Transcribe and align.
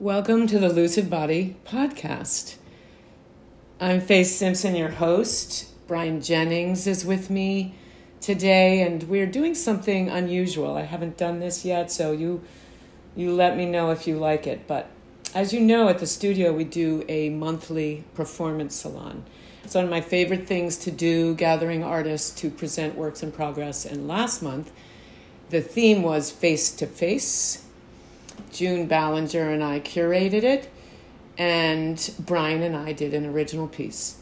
Welcome 0.00 0.48
to 0.48 0.58
the 0.58 0.70
Lucid 0.70 1.08
Body 1.08 1.54
podcast. 1.64 2.56
I'm 3.80 4.00
Fay 4.00 4.24
Simpson, 4.24 4.74
your 4.74 4.90
host. 4.90 5.68
Brian 5.86 6.20
Jennings 6.20 6.88
is 6.88 7.04
with 7.04 7.30
me 7.30 7.76
today, 8.20 8.82
and 8.82 9.04
we're 9.04 9.24
doing 9.24 9.54
something 9.54 10.08
unusual. 10.08 10.76
I 10.76 10.82
haven't 10.82 11.16
done 11.16 11.38
this 11.38 11.64
yet, 11.64 11.92
so 11.92 12.10
you 12.10 12.42
you 13.14 13.32
let 13.32 13.56
me 13.56 13.66
know 13.66 13.92
if 13.92 14.08
you 14.08 14.18
like 14.18 14.48
it. 14.48 14.66
But 14.66 14.90
as 15.32 15.52
you 15.52 15.60
know, 15.60 15.88
at 15.88 16.00
the 16.00 16.08
studio 16.08 16.52
we 16.52 16.64
do 16.64 17.04
a 17.08 17.28
monthly 17.28 18.02
performance 18.14 18.74
salon. 18.74 19.24
It's 19.62 19.76
one 19.76 19.84
of 19.84 19.90
my 19.90 20.00
favorite 20.00 20.48
things 20.48 20.76
to 20.78 20.90
do, 20.90 21.36
gathering 21.36 21.84
artists 21.84 22.32
to 22.40 22.50
present 22.50 22.96
works 22.96 23.22
in 23.22 23.30
progress. 23.30 23.86
And 23.86 24.08
last 24.08 24.42
month, 24.42 24.72
the 25.50 25.60
theme 25.60 26.02
was 26.02 26.32
face 26.32 26.72
to 26.72 26.88
face. 26.88 27.63
June 28.54 28.86
Ballinger 28.86 29.50
and 29.50 29.62
I 29.62 29.80
curated 29.80 30.44
it, 30.44 30.70
and 31.36 32.14
Brian 32.20 32.62
and 32.62 32.76
I 32.76 32.92
did 32.92 33.12
an 33.12 33.26
original 33.26 33.66
piece. 33.66 34.18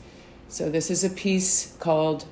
So 0.48 0.70
this 0.70 0.90
is 0.90 1.04
a 1.04 1.10
piece 1.10 1.77
called 1.78 2.24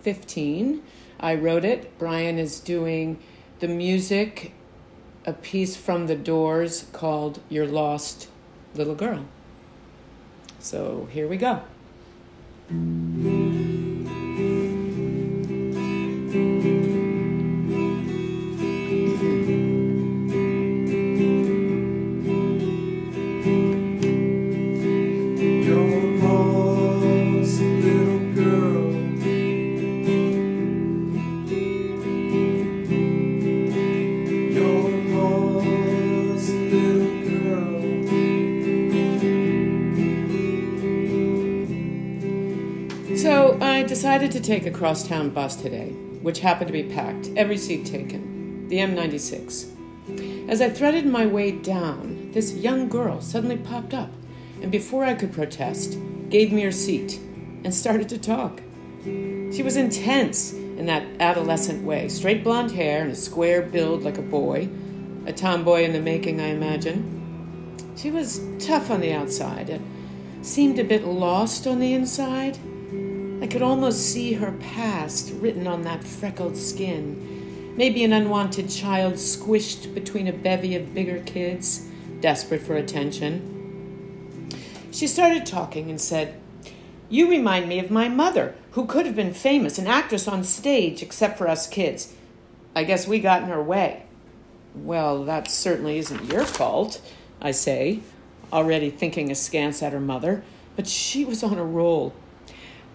15. 0.00 0.82
I 1.20 1.34
wrote 1.34 1.64
it. 1.64 1.98
Brian 1.98 2.38
is 2.38 2.58
doing 2.58 3.18
the 3.60 3.68
music, 3.68 4.52
a 5.26 5.34
piece 5.34 5.76
from 5.76 6.06
the 6.06 6.16
doors 6.16 6.86
called 6.92 7.40
Your 7.50 7.66
Lost 7.66 8.28
Little 8.74 8.94
Girl. 8.94 9.26
So 10.58 11.06
here 11.12 11.28
we 11.28 11.36
go. 11.36 11.62
So 43.16 43.56
I 43.62 43.82
decided 43.82 44.30
to 44.32 44.40
take 44.40 44.66
a 44.66 44.70
crosstown 44.70 45.30
bus 45.30 45.56
today, 45.56 45.92
which 46.20 46.40
happened 46.40 46.66
to 46.66 46.72
be 46.72 46.82
packed, 46.82 47.30
every 47.34 47.56
seat 47.56 47.86
taken, 47.86 48.68
the 48.68 48.76
M96. 48.76 50.50
As 50.50 50.60
I 50.60 50.68
threaded 50.68 51.06
my 51.06 51.24
way 51.24 51.52
down, 51.52 52.30
this 52.32 52.52
young 52.52 52.90
girl 52.90 53.22
suddenly 53.22 53.56
popped 53.56 53.94
up, 53.94 54.10
and 54.60 54.70
before 54.70 55.02
I 55.02 55.14
could 55.14 55.32
protest, 55.32 55.96
gave 56.28 56.52
me 56.52 56.60
her 56.60 56.70
seat 56.70 57.18
and 57.64 57.74
started 57.74 58.10
to 58.10 58.18
talk. 58.18 58.60
She 59.04 59.62
was 59.62 59.76
intense 59.76 60.52
in 60.52 60.84
that 60.84 61.06
adolescent 61.18 61.84
way, 61.84 62.08
straight 62.08 62.44
blonde 62.44 62.72
hair 62.72 63.00
and 63.02 63.12
a 63.12 63.16
square 63.16 63.62
build 63.62 64.02
like 64.02 64.18
a 64.18 64.22
boy, 64.22 64.68
a 65.24 65.32
tomboy 65.32 65.84
in 65.84 65.94
the 65.94 66.02
making, 66.02 66.38
I 66.38 66.48
imagine. 66.48 67.78
She 67.96 68.10
was 68.10 68.42
tough 68.58 68.90
on 68.90 69.00
the 69.00 69.14
outside 69.14 69.70
and 69.70 70.44
seemed 70.44 70.78
a 70.78 70.84
bit 70.84 71.06
lost 71.06 71.66
on 71.66 71.80
the 71.80 71.94
inside. 71.94 72.58
I 73.40 73.46
could 73.46 73.62
almost 73.62 74.12
see 74.12 74.32
her 74.34 74.52
past 74.52 75.32
written 75.34 75.66
on 75.66 75.82
that 75.82 76.02
freckled 76.02 76.56
skin. 76.56 77.74
Maybe 77.76 78.02
an 78.02 78.14
unwanted 78.14 78.70
child 78.70 79.14
squished 79.14 79.92
between 79.92 80.26
a 80.26 80.32
bevy 80.32 80.74
of 80.74 80.94
bigger 80.94 81.22
kids, 81.22 81.86
desperate 82.20 82.62
for 82.62 82.76
attention. 82.76 84.48
She 84.90 85.06
started 85.06 85.44
talking 85.44 85.90
and 85.90 86.00
said, 86.00 86.40
You 87.10 87.28
remind 87.28 87.68
me 87.68 87.78
of 87.78 87.90
my 87.90 88.08
mother, 88.08 88.54
who 88.70 88.86
could 88.86 89.04
have 89.04 89.16
been 89.16 89.34
famous, 89.34 89.78
an 89.78 89.86
actress 89.86 90.26
on 90.26 90.42
stage, 90.42 91.02
except 91.02 91.36
for 91.36 91.46
us 91.46 91.66
kids. 91.66 92.14
I 92.74 92.84
guess 92.84 93.06
we 93.06 93.20
got 93.20 93.42
in 93.42 93.48
her 93.48 93.62
way. 93.62 94.04
Well, 94.74 95.24
that 95.24 95.50
certainly 95.50 95.98
isn't 95.98 96.32
your 96.32 96.44
fault, 96.44 97.02
I 97.42 97.50
say, 97.50 98.00
already 98.50 98.88
thinking 98.88 99.30
askance 99.30 99.82
at 99.82 99.92
her 99.92 100.00
mother, 100.00 100.42
but 100.74 100.86
she 100.86 101.26
was 101.26 101.42
on 101.42 101.58
a 101.58 101.64
roll. 101.64 102.14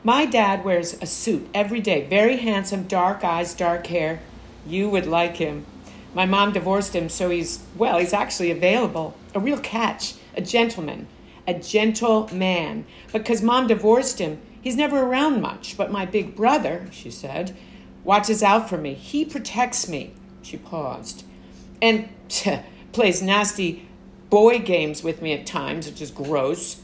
My 0.03 0.25
dad 0.25 0.65
wears 0.65 0.93
a 0.99 1.05
suit 1.05 1.47
every 1.53 1.79
day, 1.79 2.07
very 2.07 2.37
handsome, 2.37 2.87
dark 2.87 3.23
eyes, 3.23 3.53
dark 3.53 3.85
hair. 3.87 4.19
You 4.65 4.89
would 4.89 5.05
like 5.05 5.37
him. 5.37 5.67
My 6.15 6.25
mom 6.25 6.53
divorced 6.53 6.95
him, 6.95 7.07
so 7.07 7.29
he's, 7.29 7.63
well, 7.75 7.99
he's 7.99 8.13
actually 8.13 8.49
available. 8.49 9.15
A 9.35 9.39
real 9.39 9.59
catch, 9.59 10.15
a 10.35 10.41
gentleman, 10.41 11.07
a 11.47 11.53
gentle 11.53 12.27
man. 12.33 12.85
Because 13.13 13.43
mom 13.43 13.67
divorced 13.67 14.17
him, 14.17 14.41
he's 14.59 14.75
never 14.75 15.03
around 15.03 15.39
much. 15.39 15.77
But 15.77 15.91
my 15.91 16.07
big 16.07 16.35
brother, 16.35 16.87
she 16.91 17.11
said, 17.11 17.55
watches 18.03 18.41
out 18.41 18.67
for 18.67 18.79
me. 18.79 18.95
He 18.95 19.23
protects 19.23 19.87
me. 19.87 20.13
She 20.41 20.57
paused. 20.57 21.23
And 21.79 22.09
plays 22.91 23.21
nasty 23.21 23.87
boy 24.31 24.57
games 24.59 25.03
with 25.03 25.21
me 25.21 25.33
at 25.33 25.45
times, 25.45 25.85
which 25.85 26.01
is 26.01 26.09
gross. 26.09 26.81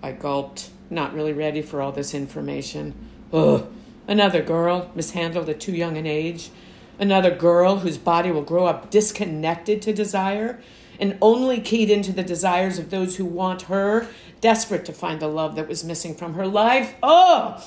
I 0.00 0.12
gulped, 0.12 0.70
not 0.90 1.14
really 1.14 1.32
ready 1.32 1.62
for 1.62 1.80
all 1.80 1.92
this 1.92 2.14
information. 2.14 2.94
Ugh. 3.32 3.66
Another 4.08 4.42
girl, 4.42 4.90
mishandled 4.94 5.48
at 5.48 5.60
too 5.60 5.72
young 5.72 5.96
an 5.96 6.06
age. 6.06 6.50
Another 6.98 7.34
girl 7.34 7.78
whose 7.78 7.98
body 7.98 8.30
will 8.30 8.42
grow 8.42 8.66
up 8.66 8.90
disconnected 8.90 9.82
to 9.82 9.92
desire 9.92 10.60
and 10.98 11.18
only 11.20 11.60
keyed 11.60 11.90
into 11.90 12.12
the 12.12 12.22
desires 12.22 12.78
of 12.78 12.90
those 12.90 13.16
who 13.16 13.24
want 13.24 13.62
her, 13.62 14.06
desperate 14.40 14.84
to 14.86 14.92
find 14.92 15.20
the 15.20 15.28
love 15.28 15.56
that 15.56 15.68
was 15.68 15.84
missing 15.84 16.14
from 16.14 16.34
her 16.34 16.46
life. 16.46 16.94
Oh! 17.02 17.62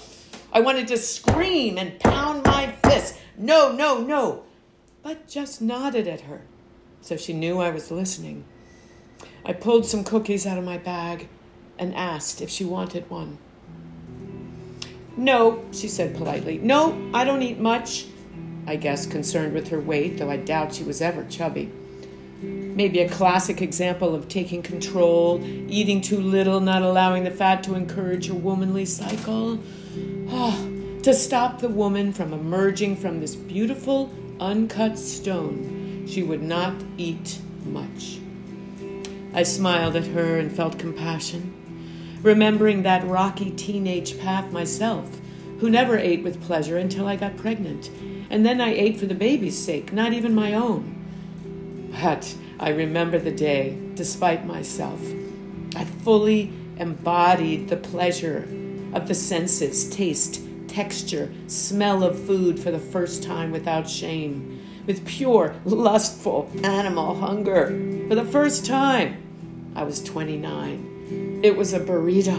I 0.52 0.62
wanted 0.62 0.88
to 0.88 0.97
scream 0.97 1.78
and 1.78 2.00
pound 2.00 2.44
my 2.46 2.72
fist. 2.84 3.19
No, 3.38 3.72
no, 3.72 4.02
no. 4.02 4.44
But 5.03 5.28
just 5.28 5.62
nodded 5.62 6.08
at 6.08 6.22
her, 6.22 6.41
so 7.02 7.18
she 7.18 7.34
knew 7.34 7.59
I 7.59 7.69
was 7.69 7.91
listening. 7.91 8.46
I 9.46 9.53
pulled 9.53 9.85
some 9.85 10.03
cookies 10.03 10.47
out 10.47 10.58
of 10.58 10.63
my 10.63 10.78
bag 10.78 11.29
and 11.79 11.95
asked 11.95 12.41
if 12.41 12.50
she 12.50 12.66
wanted 12.66 13.09
one. 13.09 13.38
No, 15.17 15.63
she 15.72 15.88
said 15.88 16.16
politely. 16.16 16.59
No, 16.59 17.09
I 17.13 17.23
don't 17.23 17.41
eat 17.41 17.59
much. 17.59 18.06
I 18.67 18.75
guess 18.75 19.06
concerned 19.06 19.53
with 19.53 19.69
her 19.69 19.79
weight, 19.79 20.17
though 20.17 20.29
I 20.29 20.38
doubt 20.38 20.75
she 20.75 20.84
was 20.84 21.01
ever 21.01 21.25
chubby. 21.25 21.72
Maybe 22.41 23.00
a 23.00 23.09
classic 23.09 23.62
example 23.62 24.13
of 24.13 24.28
taking 24.28 24.62
control, 24.62 25.44
eating 25.44 26.01
too 26.01 26.22
little, 26.22 26.59
not 26.59 26.84
allowing 26.84 27.23
the 27.23 27.31
fat 27.31 27.63
to 27.63 27.75
encourage 27.75 28.28
her 28.28 28.34
womanly 28.34 28.85
cycle. 28.85 29.59
Ah, 30.29 30.66
to 31.03 31.13
stop 31.13 31.59
the 31.59 31.69
woman 31.69 32.13
from 32.13 32.31
emerging 32.31 32.96
from 32.97 33.19
this 33.19 33.35
beautiful, 33.35 34.09
uncut 34.40 34.97
stone, 34.97 36.06
she 36.07 36.23
would 36.23 36.44
not 36.44 36.75
eat 36.97 37.40
much. 37.66 38.19
I 39.34 39.44
smiled 39.44 39.96
at 39.96 40.07
her 40.07 40.38
and 40.38 40.51
felt 40.51 40.79
compassion 40.79 41.59
remembering 42.22 42.84
that 42.84 43.07
rocky 43.07 43.52
teenage 43.52 44.19
path 44.19 44.52
myself, 44.52 45.19
who 45.59 45.69
never 45.69 45.97
ate 45.97 46.24
with 46.24 46.44
pleasure 46.44 46.78
until 46.78 47.07
I 47.07 47.16
got 47.16 47.38
pregnant. 47.38 47.90
And 48.30 48.46
then 48.46 48.62
I 48.62 48.74
ate 48.74 48.97
for 48.97 49.06
the 49.06 49.16
baby's 49.16 49.57
sake, 49.57 49.91
not 49.91 50.13
even 50.13 50.35
my 50.35 50.53
own. 50.53 50.96
But 52.02 52.35
I 52.59 52.69
remember 52.69 53.19
the 53.19 53.31
day, 53.31 53.78
despite 53.96 54.46
myself. 54.46 55.02
I 55.75 55.85
fully 55.85 56.52
embodied 56.78 57.69
the 57.69 57.78
pleasure 57.78 58.47
of 58.94 59.08
the 59.08 59.16
senses 59.16 59.90
taste, 59.90 60.41
texture, 60.68 61.31
smell 61.47 62.03
of 62.03 62.19
food 62.25 62.59
for 62.59 62.72
the 62.72 62.79
first 62.79 63.24
time 63.24 63.52
without 63.52 63.90
shame, 63.90 64.62
with 64.85 65.06
pure, 65.06 65.56
lustful 65.66 66.50
animal 66.63 67.16
hunger. 67.16 67.68
For 68.08 68.16
the 68.16 68.25
first 68.25 68.66
time, 68.66 69.22
I 69.75 69.84
was 69.84 70.03
29. 70.03 70.89
It 71.41 71.56
was 71.56 71.74
a 71.74 71.80
burrito. 71.80 72.38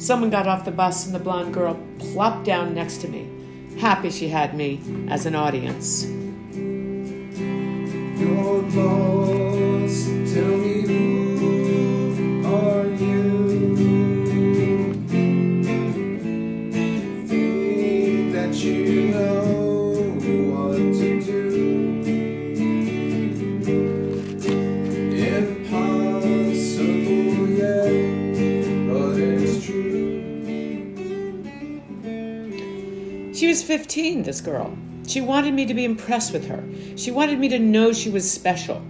Someone 0.00 0.30
got 0.30 0.46
off 0.46 0.64
the 0.64 0.70
bus 0.70 1.06
and 1.06 1.14
the 1.14 1.18
blonde 1.18 1.52
girl 1.52 1.76
plopped 1.98 2.44
down 2.44 2.74
next 2.74 2.98
to 2.98 3.08
me, 3.08 3.28
happy 3.78 4.10
she 4.10 4.28
had 4.28 4.54
me 4.54 4.80
as 5.08 5.26
an 5.26 5.34
audience. 5.34 6.06
Girl. 34.48 34.76
She 35.06 35.20
wanted 35.20 35.52
me 35.52 35.66
to 35.66 35.74
be 35.74 35.84
impressed 35.84 36.32
with 36.32 36.48
her. 36.48 36.64
She 36.96 37.10
wanted 37.10 37.38
me 37.38 37.48
to 37.50 37.58
know 37.58 37.92
she 37.92 38.10
was 38.10 38.30
special. 38.30 38.82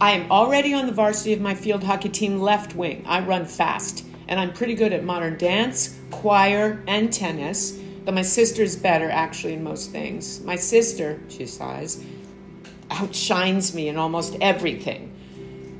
I 0.00 0.12
am 0.12 0.30
already 0.30 0.72
on 0.72 0.86
the 0.86 0.92
varsity 0.92 1.32
of 1.32 1.40
my 1.40 1.54
field 1.54 1.82
hockey 1.82 2.08
team 2.08 2.40
left 2.40 2.76
wing. 2.76 3.02
I 3.06 3.20
run 3.20 3.44
fast, 3.44 4.04
and 4.28 4.38
I'm 4.38 4.52
pretty 4.52 4.74
good 4.74 4.92
at 4.92 5.04
modern 5.04 5.36
dance, 5.36 5.98
choir, 6.10 6.82
and 6.86 7.12
tennis. 7.12 7.78
Though 8.04 8.12
my 8.12 8.22
sister's 8.22 8.76
better, 8.76 9.10
actually, 9.10 9.54
in 9.54 9.64
most 9.64 9.90
things. 9.90 10.40
My 10.42 10.56
sister, 10.56 11.20
she 11.28 11.46
sighs, 11.46 12.04
outshines 12.90 13.74
me 13.74 13.88
in 13.88 13.96
almost 13.96 14.36
everything. 14.40 15.08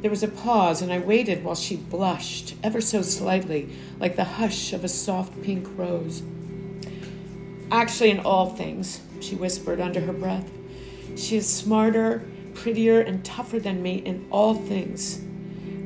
There 0.02 0.10
was 0.10 0.24
a 0.24 0.28
pause, 0.28 0.82
and 0.82 0.92
I 0.92 0.98
waited 0.98 1.44
while 1.44 1.54
she 1.54 1.76
blushed, 1.76 2.56
ever 2.64 2.80
so 2.80 3.02
slightly, 3.02 3.68
like 4.00 4.16
the 4.16 4.24
hush 4.24 4.72
of 4.72 4.82
a 4.82 4.88
soft 4.88 5.40
pink 5.42 5.68
rose. 5.76 6.22
Actually, 7.72 8.10
in 8.10 8.20
all 8.20 8.50
things, 8.50 9.00
she 9.20 9.34
whispered 9.34 9.80
under 9.80 9.98
her 9.98 10.12
breath, 10.12 10.50
she 11.16 11.38
is 11.38 11.48
smarter, 11.48 12.22
prettier, 12.52 13.00
and 13.00 13.24
tougher 13.24 13.58
than 13.58 13.82
me 13.82 13.94
in 13.94 14.26
all 14.30 14.54
things. 14.54 15.18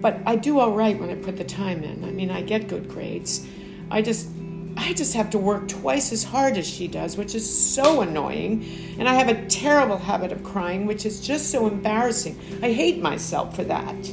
But 0.00 0.18
I 0.26 0.34
do 0.34 0.58
all 0.58 0.72
right 0.72 0.98
when 0.98 1.10
I 1.10 1.14
put 1.14 1.36
the 1.36 1.44
time 1.44 1.84
in. 1.84 2.04
I 2.04 2.10
mean, 2.10 2.28
I 2.28 2.42
get 2.42 2.66
good 2.66 2.88
grades. 2.88 3.46
I 3.88 4.02
just 4.02 4.28
I 4.76 4.94
just 4.94 5.14
have 5.14 5.30
to 5.30 5.38
work 5.38 5.68
twice 5.68 6.12
as 6.12 6.24
hard 6.24 6.58
as 6.58 6.68
she 6.68 6.88
does, 6.88 7.16
which 7.16 7.36
is 7.36 7.48
so 7.48 8.00
annoying. 8.00 8.96
And 8.98 9.08
I 9.08 9.14
have 9.14 9.28
a 9.28 9.46
terrible 9.46 9.96
habit 9.96 10.32
of 10.32 10.42
crying, 10.42 10.86
which 10.86 11.06
is 11.06 11.24
just 11.24 11.52
so 11.52 11.68
embarrassing. 11.68 12.38
I 12.62 12.72
hate 12.72 13.00
myself 13.00 13.54
for 13.54 13.64
that. 13.64 14.12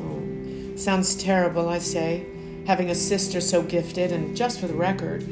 Oh, 0.00 0.76
sounds 0.76 1.14
terrible, 1.14 1.68
I 1.68 1.78
say, 1.78 2.26
having 2.66 2.88
a 2.88 2.94
sister 2.94 3.42
so 3.42 3.62
gifted, 3.62 4.12
and 4.12 4.34
just 4.34 4.60
for 4.60 4.66
the 4.66 4.74
record, 4.74 5.22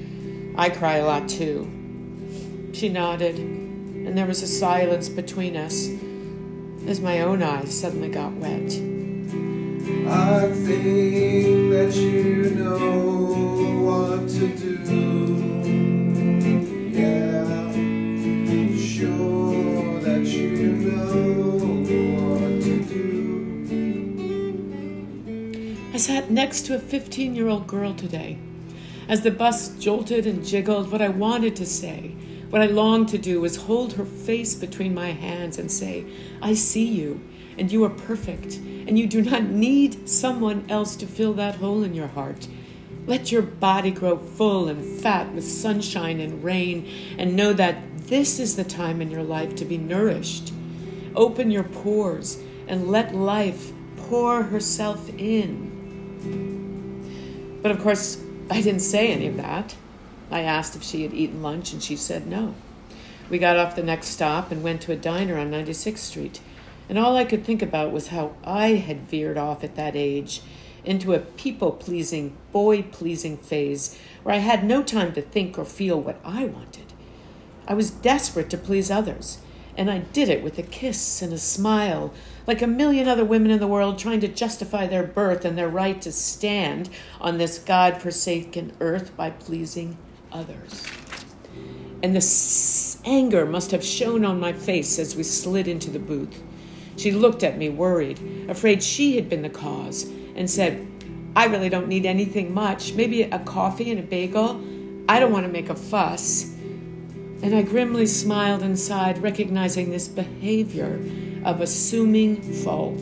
I 0.57 0.69
cry 0.69 0.97
a 0.97 1.07
lot 1.07 1.29
too. 1.29 1.67
She 2.73 2.89
nodded, 2.89 3.39
and 3.39 4.17
there 4.17 4.27
was 4.27 4.43
a 4.43 4.47
silence 4.47 5.09
between 5.09 5.57
us 5.57 5.89
as 6.87 7.01
my 7.01 7.21
own 7.21 7.43
eyes 7.43 7.79
suddenly 7.79 8.09
got 8.11 8.33
wet. 8.35 8.71
I 10.09 10.51
think 10.53 11.71
that 11.73 11.95
you 11.97 12.51
know 12.51 13.83
what 13.83 14.29
to 14.29 14.49
do. 14.85 15.33
Yeah, 16.93 17.73
sure 18.77 20.01
that 20.01 20.27
you 20.27 20.51
know 20.73 21.57
what 21.89 22.63
to 22.63 22.75
do. 22.85 23.01
I 25.95 25.97
sat 25.97 26.31
next 26.31 26.67
to 26.67 26.75
a 26.75 26.79
15 26.79 27.35
year 27.35 27.49
old 27.49 27.67
girl 27.67 27.95
today. 27.95 28.39
As 29.09 29.23
the 29.23 29.31
bus 29.31 29.71
jolted 29.77 30.27
and 30.27 30.45
jiggled, 30.45 30.91
what 30.91 31.03
I 31.03 31.09
wanted 31.09 31.57
to 31.57 31.67
say, 31.67 32.15
what 32.51 32.63
I 32.63 32.67
longed 32.67 33.09
to 33.09 33.19
do, 33.19 33.41
was 33.41 33.57
hold 33.57 33.95
her 33.95 34.05
face 34.05 34.55
between 34.55 34.95
my 34.95 35.13
hands 35.13 35.59
and 35.59 35.71
say, 35.71 36.05
I 36.41 36.55
see 36.55 36.85
you, 36.85 37.21
and 37.59 37.73
you 37.73 37.83
are 37.85 37.91
perfect, 37.91 38.57
and 38.57 38.99
you 38.99 39.07
do 39.07 39.23
not 39.23 39.45
need 39.45 40.09
someone 40.09 40.65
else 40.69 40.97
to 40.97 41.07
fill 41.07 41.33
that 41.35 41.57
hole 41.57 41.83
in 41.83 41.95
your 41.95 42.09
heart. 42.09 42.49
Let 43.07 43.33
your 43.33 43.43
body 43.43 43.91
grow 43.91 44.17
full 44.17 44.69
and 44.69 45.01
fat 45.01 45.33
with 45.33 45.45
sunshine 45.45 46.21
and 46.21 46.45
rain, 46.45 46.89
and 47.19 47.35
know 47.35 47.53
that 47.53 48.07
this 48.07 48.39
is 48.39 48.57
the 48.57 48.65
time 48.65 49.01
in 49.01 49.11
your 49.11 49.23
life 49.23 49.55
to 49.57 49.65
be 49.65 49.79
nourished. 49.79 50.53
Open 51.17 51.51
your 51.51 51.65
pores 51.65 52.39
and 52.69 52.89
let 52.89 53.15
life 53.15 53.73
pour 53.97 54.43
herself 54.45 55.09
in. 55.19 55.71
But 57.63 57.71
of 57.71 57.81
course, 57.81 58.23
I 58.51 58.61
didn't 58.61 58.81
say 58.81 59.09
any 59.09 59.27
of 59.27 59.37
that. 59.37 59.77
I 60.31 60.43
asked 60.43 60.77
if 60.77 60.83
she 60.83 61.03
had 61.03 61.13
eaten 61.13 61.43
lunch, 61.43 61.73
and 61.73 61.83
she 61.83 61.97
said 61.97 62.27
no. 62.27 62.55
We 63.31 63.39
got 63.39 63.57
off 63.57 63.77
the 63.77 63.83
next 63.83 64.09
stop 64.09 64.51
and 64.51 64.63
went 64.63 64.83
to 64.83 64.93
a 64.93 64.97
diner 64.97 65.39
on 65.39 65.51
96th 65.51 65.99
Street, 65.99 66.41
and 66.89 66.99
all 66.99 67.17
I 67.17 67.25
could 67.25 67.45
think 67.45 67.63
about 67.63 67.93
was 67.93 68.09
how 68.09 68.35
I 68.45 68.75
had 68.75 69.09
veered 69.09 69.39
off 69.39 69.65
at 69.65 69.77
that 69.77 69.97
age 69.97 70.43
into 70.85 71.15
a 71.15 71.21
people 71.21 71.73
pleasing, 71.73 72.37
boy 72.51 72.83
pleasing 72.83 73.37
phase 73.37 73.99
where 74.23 74.35
I 74.35 74.39
had 74.39 74.65
no 74.65 74.83
time 74.83 75.13
to 75.15 75.23
think 75.23 75.59
or 75.59 75.65
feel 75.65 76.01
what 76.01 76.21
I 76.25 76.45
wanted. 76.45 76.93
I 77.67 77.75
was 77.75 77.91
desperate 77.91 78.51
to 78.51 78.59
please 78.59 78.91
others, 78.91 79.39
and 79.77 79.91
I 79.91 79.99
did 79.99 80.29
it 80.29 80.43
with 80.43 80.59
a 80.59 80.63
kiss 80.63 81.23
and 81.23 81.33
a 81.33 81.39
smile, 81.39 82.13
like 82.47 82.63
a 82.63 82.67
million 82.67 83.09
other 83.09 83.25
women 83.25 83.51
in 83.51 83.59
the 83.59 83.67
world 83.67 83.99
trying 83.99 84.21
to 84.21 84.29
justify 84.29 84.87
their 84.87 85.03
birth 85.03 85.45
and 85.45 85.57
their 85.57 85.69
right 85.69 86.01
to 86.03 86.13
stand 86.13 86.91
on 87.21 87.39
this 87.39 87.59
God 87.59 88.01
forsaken 88.01 88.73
earth 88.81 89.17
by 89.17 89.31
pleasing 89.31 89.97
others. 90.31 90.87
And 92.03 92.17
the 92.17 93.01
anger 93.05 93.47
must 93.47 93.71
have 93.71 93.85
shown 93.85 94.25
on 94.25 94.41
my 94.41 94.53
face 94.53 94.99
as 94.99 95.15
we 95.15 95.23
slid 95.23 95.69
into 95.69 95.91
the 95.91 95.99
booth. 96.01 96.43
She 96.97 97.13
looked 97.13 97.43
at 97.43 97.57
me 97.57 97.69
worried, 97.69 98.47
afraid 98.49 98.83
she 98.83 99.17
had 99.17 99.29
been 99.29 99.43
the 99.43 99.49
cause, 99.49 100.05
and 100.35 100.51
said, 100.51 100.87
I 101.35 101.47
really 101.47 101.69
don't 101.69 101.89
need 101.89 102.05
anything 102.05 102.53
much. 102.53 102.93
Maybe 102.93 103.23
a 103.23 103.39
coffee 103.39 103.91
and 103.91 104.01
a 104.01 104.03
bagel. 104.03 104.63
I 105.09 105.19
don't 105.19 105.33
want 105.33 105.47
to 105.47 105.53
make 105.53 105.71
a 105.71 105.75
fuss. 105.75 106.52
And 107.43 107.57
I 107.57 107.63
grimly 107.63 108.07
smiled 108.07 108.63
inside, 108.63 109.19
recognizing 109.19 109.91
this 109.91 110.07
behavior 110.07 111.01
of 111.45 111.61
assuming 111.61 112.41
fault. 112.63 113.01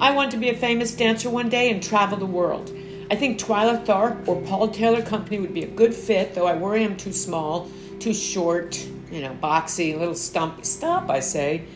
I 0.00 0.10
want 0.10 0.32
to 0.32 0.36
be 0.36 0.48
a 0.48 0.54
famous 0.54 0.92
dancer 0.92 1.30
one 1.30 1.48
day 1.48 1.70
and 1.70 1.80
travel 1.80 2.18
the 2.18 2.26
world. 2.26 2.76
I 3.12 3.14
think 3.14 3.38
Twyla 3.38 3.84
Tharp 3.84 4.26
or 4.26 4.40
Paul 4.40 4.68
Taylor 4.68 5.02
Company 5.02 5.38
would 5.38 5.52
be 5.52 5.64
a 5.64 5.66
good 5.66 5.94
fit, 5.94 6.34
though 6.34 6.46
I 6.46 6.56
worry 6.56 6.82
I'm 6.82 6.96
too 6.96 7.12
small, 7.12 7.68
too 7.98 8.14
short, 8.14 8.82
you 9.10 9.20
know, 9.20 9.36
boxy, 9.42 9.94
a 9.94 9.98
little 9.98 10.14
stumpy. 10.14 10.62
Stop, 10.62 11.10
I 11.10 11.20
say. 11.20 11.66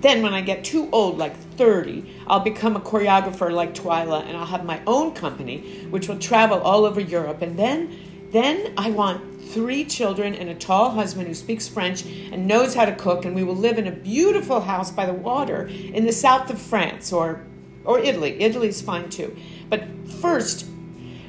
Then, 0.00 0.20
when 0.20 0.34
I 0.34 0.40
get 0.40 0.64
too 0.64 0.88
old, 0.90 1.16
like 1.16 1.36
30, 1.36 2.04
I'll 2.26 2.40
become 2.40 2.74
a 2.74 2.80
choreographer 2.80 3.52
like 3.52 3.72
Twyla 3.72 4.26
and 4.26 4.36
I'll 4.36 4.46
have 4.46 4.64
my 4.64 4.80
own 4.84 5.12
company, 5.12 5.86
which 5.90 6.08
will 6.08 6.18
travel 6.18 6.58
all 6.58 6.84
over 6.84 7.00
Europe. 7.00 7.40
And 7.40 7.56
then, 7.56 7.96
then 8.32 8.74
I 8.76 8.90
want 8.90 9.44
three 9.44 9.84
children 9.84 10.34
and 10.34 10.48
a 10.48 10.56
tall 10.56 10.90
husband 10.90 11.28
who 11.28 11.34
speaks 11.34 11.68
French 11.68 12.04
and 12.04 12.48
knows 12.48 12.74
how 12.74 12.84
to 12.84 12.96
cook, 12.96 13.24
and 13.24 13.36
we 13.36 13.44
will 13.44 13.54
live 13.54 13.78
in 13.78 13.86
a 13.86 13.92
beautiful 13.92 14.62
house 14.62 14.90
by 14.90 15.06
the 15.06 15.14
water 15.14 15.68
in 15.68 16.04
the 16.04 16.12
south 16.12 16.50
of 16.50 16.60
France 16.60 17.12
or, 17.12 17.44
or 17.84 17.98
Italy. 17.98 18.40
Italy's 18.42 18.80
fine 18.80 19.08
too. 19.10 19.36
But 19.68 19.84
first, 20.20 20.66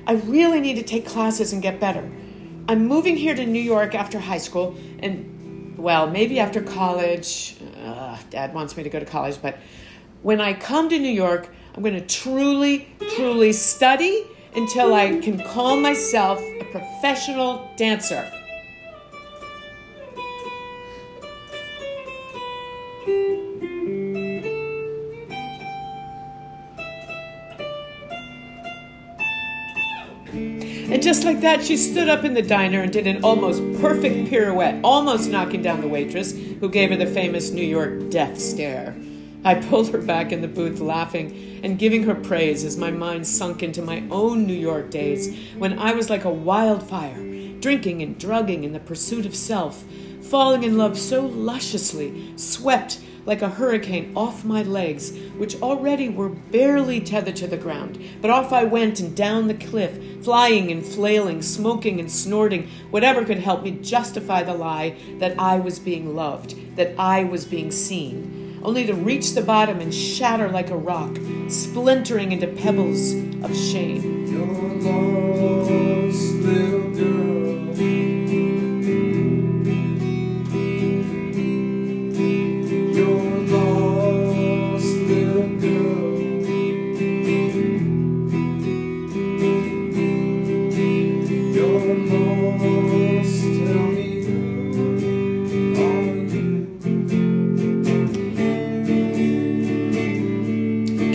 I 0.07 0.13
really 0.13 0.59
need 0.59 0.75
to 0.75 0.83
take 0.83 1.05
classes 1.05 1.53
and 1.53 1.61
get 1.61 1.79
better. 1.79 2.09
I'm 2.67 2.87
moving 2.87 3.15
here 3.17 3.35
to 3.35 3.45
New 3.45 3.61
York 3.61 3.93
after 3.93 4.19
high 4.19 4.39
school, 4.39 4.75
and 4.99 5.77
well, 5.77 6.09
maybe 6.09 6.39
after 6.39 6.61
college. 6.61 7.57
Uh, 7.83 8.17
Dad 8.29 8.53
wants 8.53 8.75
me 8.75 8.83
to 8.83 8.89
go 8.89 8.99
to 8.99 9.05
college, 9.05 9.39
but 9.41 9.59
when 10.23 10.41
I 10.41 10.53
come 10.53 10.89
to 10.89 10.97
New 10.97 11.11
York, 11.11 11.49
I'm 11.75 11.83
going 11.83 11.93
to 11.93 12.01
truly, 12.01 12.87
truly 13.15 13.51
study 13.53 14.25
until 14.55 14.93
I 14.93 15.19
can 15.19 15.39
call 15.39 15.75
myself 15.75 16.39
a 16.39 16.63
professional 16.71 17.69
dancer. 17.75 18.31
Just 31.15 31.25
like 31.25 31.39
that, 31.39 31.63
she 31.63 31.77
stood 31.77 32.09
up 32.09 32.25
in 32.25 32.33
the 32.33 32.41
diner 32.41 32.81
and 32.81 32.91
did 32.91 33.07
an 33.07 33.23
almost 33.23 33.61
perfect 33.79 34.29
pirouette, 34.29 34.81
almost 34.83 35.29
knocking 35.29 35.61
down 35.61 35.79
the 35.79 35.87
waitress, 35.87 36.33
who 36.33 36.67
gave 36.67 36.89
her 36.89 36.97
the 36.97 37.05
famous 37.05 37.51
New 37.51 37.63
York 37.63 38.09
death 38.09 38.37
stare. 38.37 38.93
I 39.45 39.55
pulled 39.55 39.91
her 39.91 40.01
back 40.01 40.33
in 40.33 40.41
the 40.41 40.49
booth, 40.49 40.81
laughing 40.81 41.61
and 41.63 41.79
giving 41.79 42.03
her 42.03 42.15
praise 42.15 42.65
as 42.65 42.75
my 42.75 42.91
mind 42.91 43.25
sunk 43.25 43.63
into 43.63 43.81
my 43.81 44.03
own 44.11 44.45
New 44.45 44.53
York 44.53 44.91
days 44.91 45.33
when 45.57 45.79
I 45.79 45.93
was 45.93 46.09
like 46.09 46.25
a 46.25 46.29
wildfire, 46.29 47.23
drinking 47.61 48.01
and 48.01 48.19
drugging 48.19 48.65
in 48.65 48.73
the 48.73 48.81
pursuit 48.81 49.25
of 49.25 49.37
self, 49.37 49.85
falling 50.21 50.63
in 50.63 50.77
love 50.77 50.99
so 50.99 51.25
lusciously, 51.25 52.33
swept 52.35 52.99
like 53.25 53.41
a 53.41 53.49
hurricane 53.49 54.11
off 54.15 54.45
my 54.45 54.61
legs, 54.61 55.17
which 55.37 55.61
already 55.61 56.09
were 56.09 56.29
barely 56.29 57.01
tethered 57.01 57.35
to 57.37 57.47
the 57.47 57.57
ground. 57.57 57.99
But 58.21 58.31
off 58.31 58.53
I 58.53 58.63
went 58.63 58.99
and 58.99 59.15
down 59.15 59.47
the 59.47 59.53
cliff, 59.53 60.23
flying 60.23 60.71
and 60.71 60.85
flailing, 60.85 61.41
smoking 61.41 61.99
and 61.99 62.11
snorting, 62.11 62.69
whatever 62.91 63.25
could 63.25 63.39
help 63.39 63.63
me 63.63 63.71
justify 63.71 64.43
the 64.43 64.53
lie 64.53 64.95
that 65.19 65.39
I 65.39 65.59
was 65.59 65.79
being 65.79 66.15
loved, 66.15 66.75
that 66.75 66.93
I 66.99 67.23
was 67.23 67.45
being 67.45 67.71
seen, 67.71 68.59
only 68.63 68.85
to 68.85 68.93
reach 68.93 69.33
the 69.33 69.41
bottom 69.41 69.79
and 69.79 69.93
shatter 69.93 70.49
like 70.49 70.69
a 70.69 70.77
rock, 70.77 71.17
splintering 71.47 72.31
into 72.31 72.47
pebbles 72.47 73.13
of 73.43 73.55
shame. 73.55 75.14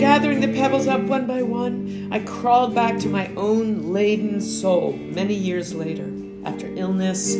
Gathering 0.01 0.41
the 0.41 0.47
pebbles 0.47 0.87
up 0.87 1.01
one 1.01 1.27
by 1.27 1.43
one, 1.43 2.09
I 2.11 2.17
crawled 2.21 2.73
back 2.73 2.97
to 3.01 3.07
my 3.07 3.27
own 3.35 3.93
laden 3.93 4.41
soul 4.41 4.93
many 4.93 5.35
years 5.35 5.75
later, 5.75 6.11
after 6.43 6.73
illness, 6.75 7.37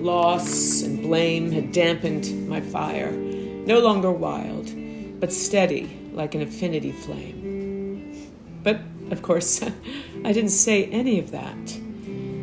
loss, 0.00 0.82
and 0.82 1.02
blame 1.02 1.52
had 1.52 1.70
dampened 1.70 2.48
my 2.48 2.60
fire. 2.60 3.12
No 3.12 3.78
longer 3.78 4.10
wild, 4.10 4.72
but 5.20 5.32
steady 5.32 5.88
like 6.12 6.34
an 6.34 6.42
affinity 6.42 6.90
flame. 6.90 8.32
But, 8.64 8.80
of 9.12 9.22
course, 9.22 9.62
I 10.24 10.32
didn't 10.32 10.50
say 10.50 10.86
any 10.86 11.20
of 11.20 11.30
that. 11.30 11.78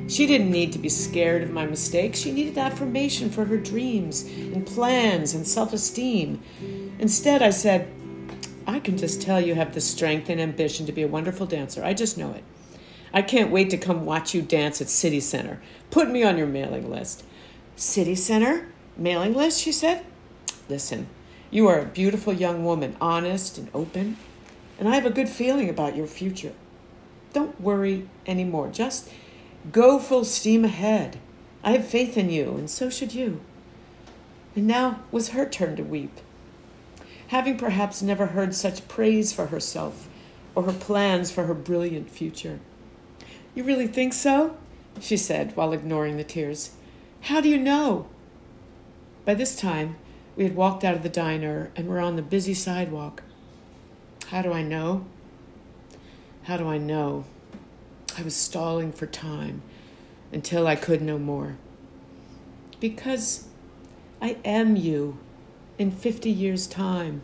She 0.07 0.25
didn't 0.27 0.50
need 0.50 0.71
to 0.71 0.79
be 0.79 0.88
scared 0.88 1.43
of 1.43 1.51
my 1.51 1.65
mistakes. 1.65 2.19
She 2.19 2.31
needed 2.31 2.57
affirmation 2.57 3.29
for 3.29 3.43
her 3.43 3.57
dreams 3.57 4.24
and 4.24 4.65
plans 4.65 5.33
and 5.33 5.45
self 5.45 5.74
esteem. 5.74 6.41
Instead, 7.00 7.41
I 7.41 7.50
said, 7.50 7.91
I 8.67 8.79
can 8.79 8.97
just 8.97 9.21
tell 9.21 9.39
you 9.39 9.55
have 9.55 9.74
the 9.74 9.81
strength 9.81 10.29
and 10.29 10.39
ambition 10.39 10.86
to 10.86 10.91
be 10.91 11.01
a 11.01 11.07
wonderful 11.07 11.45
dancer. 11.45 11.83
I 11.83 11.93
just 11.93 12.17
know 12.17 12.33
it. 12.33 12.43
I 13.13 13.21
can't 13.21 13.50
wait 13.50 13.69
to 13.69 13.77
come 13.77 14.05
watch 14.05 14.33
you 14.33 14.41
dance 14.41 14.81
at 14.81 14.89
City 14.89 15.21
Center. 15.21 15.62
Put 15.89 16.09
me 16.09 16.24
on 16.24 16.38
your 16.38 16.47
mailing 16.47 16.89
list. 16.89 17.24
City 17.77 18.13
Center? 18.13 18.67
Mailing 18.97 19.33
list? 19.33 19.62
She 19.62 19.71
said. 19.71 20.03
Listen, 20.67 21.07
you 21.50 21.67
are 21.67 21.79
a 21.79 21.86
beautiful 21.86 22.33
young 22.33 22.65
woman, 22.65 22.97
honest 23.00 23.57
and 23.57 23.69
open, 23.74 24.17
and 24.77 24.89
I 24.89 24.95
have 24.95 25.05
a 25.05 25.12
good 25.12 25.29
feeling 25.29 25.69
about 25.69 25.95
your 25.95 26.07
future. 26.07 26.53
Don't 27.31 27.59
worry 27.62 28.09
anymore. 28.27 28.69
Just 28.69 29.09
Go 29.71 30.00
full 30.00 30.24
steam 30.24 30.63
ahead. 30.63 31.19
I 31.63 31.71
have 31.71 31.88
faith 31.88 32.17
in 32.17 32.29
you, 32.29 32.51
and 32.51 32.69
so 32.69 32.89
should 32.89 33.13
you. 33.13 33.41
And 34.55 34.65
now 34.65 35.01
was 35.12 35.29
her 35.29 35.45
turn 35.47 35.75
to 35.75 35.83
weep. 35.83 36.19
Having 37.27 37.57
perhaps 37.57 38.01
never 38.01 38.27
heard 38.27 38.55
such 38.55 38.88
praise 38.88 39.34
for 39.34 39.48
herself 39.48 40.07
or 40.55 40.63
her 40.63 40.74
plans 40.74 41.29
for 41.29 41.46
her 41.46 41.53
brilliant 41.53 42.10
future. 42.10 42.60
You 43.53 43.63
really 43.63 43.88
think 43.88 44.13
so? 44.13 44.57
she 45.00 45.17
said 45.17 45.55
while 45.55 45.74
ignoring 45.74 46.17
the 46.17 46.24
tears. 46.24 46.72
How 47.22 47.41
do 47.41 47.50
you 47.50 47.57
know? 47.57 48.07
By 49.25 49.34
this 49.34 49.55
time, 49.55 49.98
we 50.36 50.43
had 50.43 50.55
walked 50.55 50.84
out 50.84 50.96
of 50.96 51.03
the 51.03 51.10
diner 51.10 51.72
and 51.75 51.88
were 51.88 52.00
on 52.00 52.15
the 52.15 52.22
busy 52.22 52.53
sidewalk. 52.53 53.24
How 54.27 54.41
do 54.41 54.53
I 54.53 54.62
know? 54.62 55.05
How 56.43 56.57
do 56.57 56.67
I 56.67 56.77
know? 56.77 57.25
I 58.17 58.22
was 58.24 58.36
stalling 58.36 58.91
for 58.91 59.05
time 59.05 59.62
until 60.31 60.65
I 60.65 60.75
could 60.75 61.01
no 61.01 61.17
more. 61.19 61.57
Because 62.79 63.48
I 64.22 64.38
am 64.46 64.75
you 64.75 65.17
in 65.77 65.91
50 65.91 66.29
years' 66.29 66.67
time. 66.67 67.22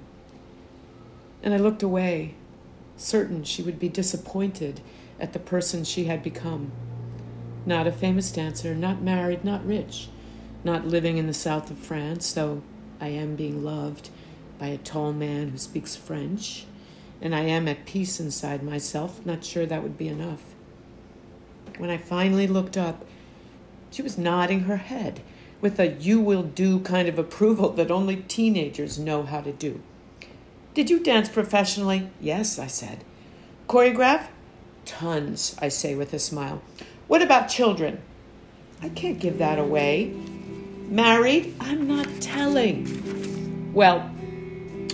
And 1.41 1.53
I 1.53 1.57
looked 1.57 1.83
away, 1.83 2.35
certain 2.97 3.43
she 3.43 3.61
would 3.61 3.79
be 3.79 3.89
disappointed 3.89 4.81
at 5.19 5.33
the 5.33 5.39
person 5.39 5.83
she 5.83 6.05
had 6.05 6.23
become. 6.23 6.71
Not 7.65 7.87
a 7.87 7.91
famous 7.91 8.31
dancer, 8.31 8.75
not 8.75 9.01
married, 9.01 9.43
not 9.43 9.65
rich, 9.65 10.09
not 10.63 10.87
living 10.87 11.17
in 11.17 11.27
the 11.27 11.33
south 11.33 11.71
of 11.71 11.77
France, 11.77 12.31
though 12.33 12.61
I 12.99 13.07
am 13.07 13.35
being 13.35 13.63
loved 13.63 14.09
by 14.59 14.67
a 14.67 14.77
tall 14.77 15.13
man 15.13 15.49
who 15.49 15.57
speaks 15.57 15.95
French, 15.95 16.65
and 17.21 17.33
I 17.33 17.41
am 17.41 17.67
at 17.67 17.85
peace 17.85 18.19
inside 18.19 18.63
myself, 18.63 19.25
not 19.25 19.43
sure 19.43 19.65
that 19.65 19.83
would 19.83 19.97
be 19.97 20.07
enough. 20.07 20.43
When 21.77 21.89
I 21.89 21.97
finally 21.97 22.47
looked 22.47 22.77
up, 22.77 23.05
she 23.91 24.01
was 24.01 24.17
nodding 24.17 24.61
her 24.61 24.77
head 24.77 25.21
with 25.63 25.79
a 25.79 25.87
you 25.87 26.19
will 26.19 26.43
do 26.43 26.77
kind 26.81 27.07
of 27.07 27.17
approval 27.17 27.69
that 27.69 27.89
only 27.89 28.17
teenagers 28.17 28.99
know 28.99 29.23
how 29.23 29.39
to 29.39 29.53
do. 29.53 29.81
Did 30.73 30.89
you 30.89 30.99
dance 30.99 31.29
professionally? 31.29 32.09
Yes, 32.19 32.59
I 32.59 32.67
said. 32.67 33.05
Choreograph? 33.69 34.27
Tons, 34.83 35.55
I 35.61 35.69
say 35.69 35.95
with 35.95 36.13
a 36.13 36.19
smile. 36.19 36.61
What 37.07 37.21
about 37.21 37.47
children? 37.47 38.01
I 38.81 38.89
can't 38.89 39.19
give 39.19 39.37
that 39.37 39.57
away. 39.57 40.13
Married? 40.89 41.55
I'm 41.61 41.87
not 41.87 42.09
telling. 42.19 43.71
Well, 43.73 44.11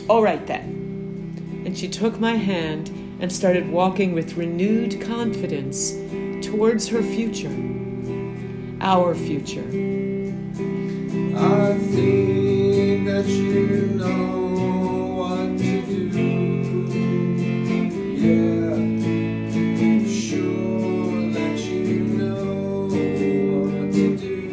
all 0.08 0.22
right 0.22 0.46
then. 0.46 1.64
And 1.66 1.76
she 1.76 1.90
took 1.90 2.20
my 2.20 2.36
hand 2.36 2.90
and 3.20 3.34
started 3.34 3.72
walking 3.72 4.14
with 4.14 4.38
renewed 4.38 5.02
confidence 5.02 5.94
towards 6.46 6.90
her 6.90 7.02
future, 7.02 7.56
our 8.82 9.16
future. 9.16 9.89
I 11.42 11.74
think 11.78 13.06
that 13.06 13.26
you 13.26 13.94
know 13.96 15.16
what 15.16 15.58
to 15.58 15.82
do. 16.10 16.28
Yeah, 18.18 18.76
sure 20.06 21.32
that 21.32 21.60
you 21.60 22.00
know 22.18 22.90
what 23.56 23.94
to 23.94 24.18
do. 24.18 24.50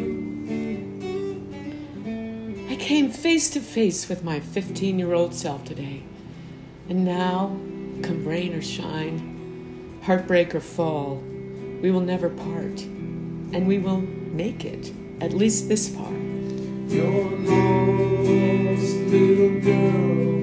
I 2.69 2.75
came 2.77 3.09
face 3.09 3.49
to 3.49 3.59
face 3.59 4.07
with 4.07 4.23
my 4.23 4.39
15 4.39 4.97
year 4.97 5.13
old 5.13 5.35
self 5.35 5.65
today. 5.65 6.03
And 6.87 7.03
now, 7.03 7.57
come 8.01 8.23
rain 8.25 8.53
or 8.53 8.61
shine, 8.61 9.99
heartbreak 10.03 10.55
or 10.55 10.61
fall, 10.61 11.21
we 11.81 11.91
will 11.91 11.99
never 11.99 12.29
part, 12.29 12.81
and 12.81 13.67
we 13.67 13.77
will 13.77 13.99
make 13.99 14.63
it, 14.63 14.93
at 15.19 15.33
least 15.33 15.67
this 15.67 15.89
far. 15.93 16.16
Your 16.89 17.31
lost 17.31 18.95
little 19.11 19.59
girl. 19.59 20.41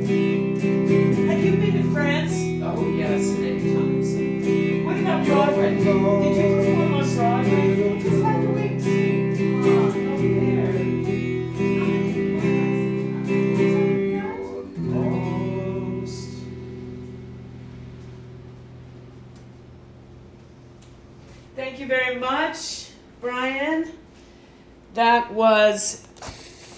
Have 1.27 1.43
you 1.43 1.57
been 1.57 1.73
to 1.73 1.91
France? 1.91 2.35
Oh, 2.63 2.95
yes, 2.95 3.23
many 3.39 3.61
times. 3.73 4.85
What 4.85 4.99
about 4.99 5.27
Broadway? 5.27 6.24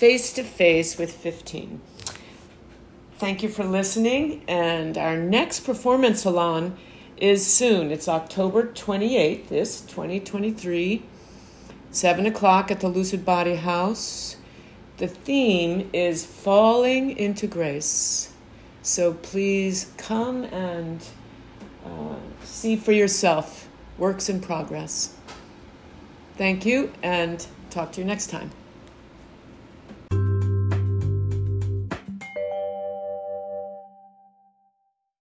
Face 0.06 0.32
to 0.34 0.44
Face 0.44 0.96
with 0.98 1.12
15. 1.12 1.80
Thank 3.18 3.42
you 3.42 3.48
for 3.48 3.64
listening, 3.64 4.44
and 4.46 4.96
our 4.96 5.16
next 5.16 5.66
performance 5.66 6.22
salon 6.22 6.76
is 7.16 7.44
soon. 7.44 7.90
It's 7.90 8.06
October 8.06 8.68
28th, 8.68 9.48
this 9.48 9.80
2023, 9.80 11.02
7 11.90 12.24
o'clock 12.24 12.70
at 12.70 12.78
the 12.78 12.88
Lucid 12.88 13.24
Body 13.24 13.56
House. 13.56 14.36
The 14.98 15.08
theme 15.08 15.90
is 15.92 16.24
Falling 16.24 17.10
into 17.10 17.48
Grace. 17.48 18.32
So 18.82 19.14
please 19.14 19.90
come 19.96 20.44
and 20.44 21.04
uh, 21.84 22.14
see 22.44 22.76
for 22.76 22.92
yourself 22.92 23.68
works 23.98 24.28
in 24.28 24.40
progress. 24.40 25.16
Thank 26.36 26.64
you, 26.64 26.92
and 27.02 27.44
talk 27.70 27.90
to 27.94 28.00
you 28.02 28.06
next 28.06 28.30
time. 28.30 28.52